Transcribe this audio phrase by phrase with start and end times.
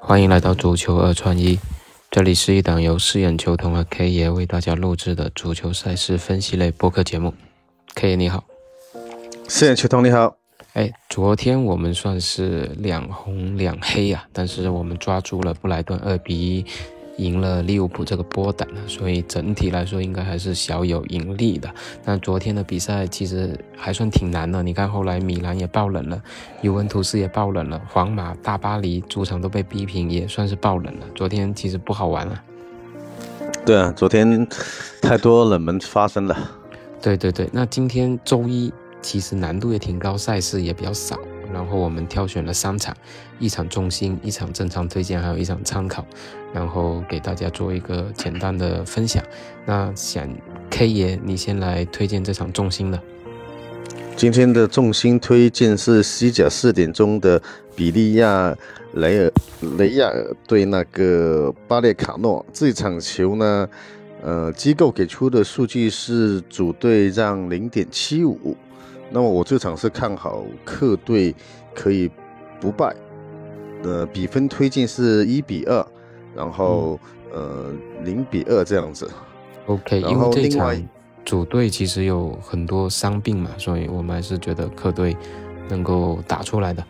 [0.00, 1.58] 欢迎来到足球二串一，
[2.10, 7.34] 这里是一档由四眼球童和 K 爷为大家录制的足球赛事分析类播客节目。
[7.94, 8.44] K 爷你好，
[9.48, 10.36] 四眼球童你好。
[10.74, 16.64] 哎，昨天我们算是两红两黑呀，但是我们抓住了布莱顿二比一。
[17.16, 21.68] 赢了利物浦这个波胆了，所以整体来说应该还是小有盈利的。
[22.04, 26.22] 但昨天的比赛其实还算挺难的，你看后来米兰也爆冷了，
[26.62, 31.06] 尤文图斯也爆冷了，皇马、大巴黎主场都被逼平，也算是爆冷了。
[31.14, 32.42] 昨天其实不好玩了。
[33.64, 34.46] 对啊，昨天
[35.00, 36.50] 太多冷门发生了。
[37.00, 41.18] 对对对，那今天周一其实难度也挺高，赛事也比较少。
[41.52, 42.96] 然后我们挑选了三场，
[43.38, 46.04] 一场重心，一场正常推荐，还有一场参考，
[46.52, 49.22] 然后给大家做一个简单的分享。
[49.64, 50.28] 那想
[50.70, 53.00] K 爷，你先来推荐这场重心的。
[54.16, 57.40] 今天的重心推荐是西甲四点钟的
[57.74, 58.56] 比利亚
[58.94, 59.32] 雷尔
[59.76, 63.68] 雷亚尔对那个巴列卡诺这场球呢，
[64.22, 68.56] 呃，机构给出的数据是主队让零点七五。
[69.10, 71.34] 那么我这场是看好客队
[71.74, 72.10] 可以
[72.60, 72.94] 不败，
[73.82, 75.86] 呃，比分推进是一比二，
[76.34, 76.98] 然后
[77.32, 79.08] 呃零比二这样子。
[79.66, 80.88] OK，因为这场
[81.24, 85.16] 主队其实有很多伤病嘛，所以我们还是觉得客队
[85.68, 86.84] 能够打出来的。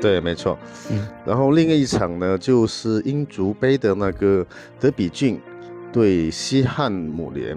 [0.00, 0.58] 对，没错。
[0.90, 4.44] 嗯，然后另一场呢，就是英足杯的那个
[4.80, 5.40] 德比郡。
[5.92, 7.56] 对西汉姆联，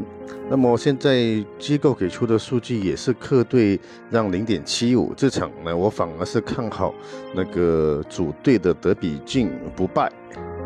[0.49, 6.93] 那么现在机构给出的数据也是客队让零点七五，这场呢我反而是看好
[7.33, 10.11] 那个主队的德比郡不败。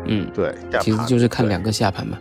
[0.06, 2.18] 嗯，对，其实就是看两个下盘嘛。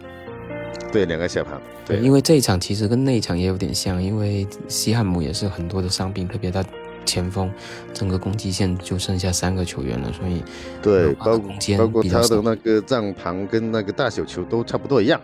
[0.92, 1.60] 对，两个下盘。
[1.86, 6.64] 对，因为这一场其实跟那一场也有点像，因为西汉姆也是很多的伤病，特别他
[7.06, 7.52] 前锋
[7.94, 10.44] 整个攻击线就剩下三个球员了，所以
[10.82, 15.20] 对，包括包括他的那个帐盘跟那个大小球都差不多一样。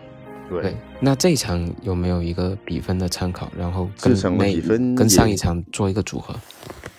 [0.48, 3.52] 对，那这一场有没有一个比分的参考？
[3.58, 6.36] 然后跟上一场做一个组合。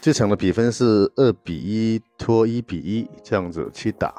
[0.01, 4.13] 这场的比分是二比一拖一比一这样子去打。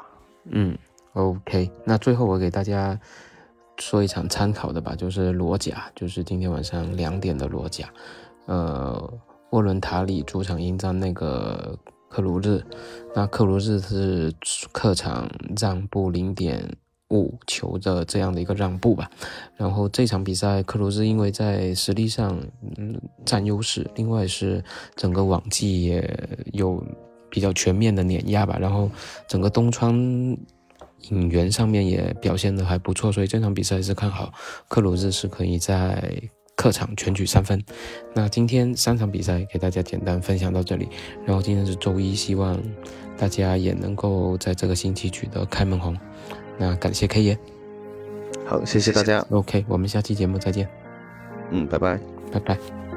[0.50, 0.76] 嗯
[1.12, 1.70] ，OK。
[1.84, 2.98] 那最后我给大家
[3.78, 7.88] 说一场参考的吧，就是罗甲，就是今天晚上两点的罗甲。
[8.46, 9.12] 呃，
[9.50, 11.78] 沃伦塔里主场迎战那个
[12.08, 12.64] 克鲁日，
[13.14, 14.32] 那克鲁日是
[14.72, 15.28] 客场
[15.60, 16.66] 让步零点。
[17.10, 19.10] 五球的这样的一个让步吧，
[19.56, 22.38] 然后这场比赛克鲁兹因为在实力上
[22.76, 24.62] 嗯占优势，另外是
[24.94, 26.84] 整个网季也有
[27.30, 28.90] 比较全面的碾压吧，然后
[29.26, 29.94] 整个东窗
[31.10, 34.30] 引援上面也表现的还不错，所以这场比赛是看好
[34.68, 36.12] 克鲁兹是可以在
[36.56, 37.62] 客场全取三分。
[38.14, 40.88] 那今天三场比赛给大家简单分享到这里，
[41.24, 42.60] 然后今天是周一，希望
[43.16, 45.96] 大家也能够在这个星期取得开门红。
[46.58, 47.38] 那感谢 K 爷，
[48.44, 49.24] 好，谢谢大家。
[49.30, 50.68] OK，我们下期节目再见。
[51.50, 51.98] 嗯，拜拜，
[52.32, 52.87] 拜拜。